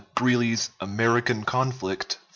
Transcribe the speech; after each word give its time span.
Greeley's 0.15 0.71
"American 0.79 1.43
Conflict," 1.43 2.17
I. 2.19 2.25